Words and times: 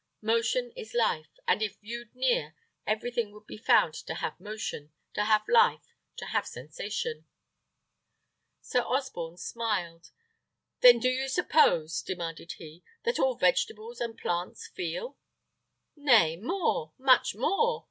Motion 0.23 0.71
is 0.75 0.95
life; 0.95 1.29
and 1.47 1.61
if 1.61 1.77
viewed 1.79 2.15
near, 2.15 2.55
everything 2.87 3.29
would 3.33 3.45
be 3.45 3.59
found 3.59 3.93
to 3.93 4.15
have 4.15 4.39
motion, 4.39 4.91
to 5.13 5.25
have 5.25 5.47
life, 5.47 5.93
to 6.17 6.25
have 6.25 6.47
sensation." 6.47 7.27
Sir 8.61 8.79
Osborne 8.81 9.37
smiled. 9.37 10.09
"Then 10.79 10.97
do 10.97 11.07
you 11.09 11.29
suppose," 11.29 12.01
demanded 12.01 12.53
he, 12.53 12.83
"that 13.03 13.19
all 13.19 13.35
vegetables 13.35 14.01
and 14.01 14.17
plants 14.17 14.65
feel?" 14.69 15.19
"Nay, 15.95 16.35
more, 16.35 16.93
much 16.97 17.35
more!" 17.35 17.79